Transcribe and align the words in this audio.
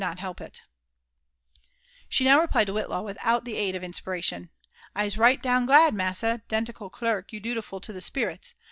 not 0.01 0.17
help 0.19 0.41
ik 0.41 0.61
She 2.09 2.23
now 2.23 2.39
replied 2.41 2.65
to 2.65 2.73
Whitlaw 2.73 3.03
without 3.05 3.45
the 3.45 3.55
aid 3.55 3.75
of 3.75 3.83
inspiration." 3.83 4.49
I'se 4.95 5.15
right 5.15 5.39
down 5.39 5.67
glad, 5.67 5.93
massa 5.93 6.41
'dential 6.49 6.91
clerk, 6.91 7.31
you 7.31 7.39
dutiful 7.39 7.79
to 7.81 7.93
the 7.93 8.01
spirits. 8.01 8.55